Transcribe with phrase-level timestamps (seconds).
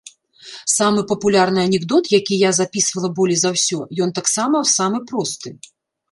[0.75, 5.53] Самы папулярны анекдот, які я запісвала болей за ўсе, ён таксама самы просты.